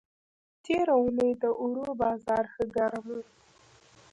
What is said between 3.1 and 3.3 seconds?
و.